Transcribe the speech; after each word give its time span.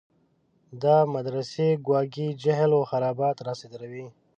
دا 0.83 0.97
مدرسې 1.13 1.67
ګواکې 1.85 2.27
جهل 2.43 2.71
و 2.75 2.87
خرافات 2.89 3.37
راصادروي. 3.47 4.05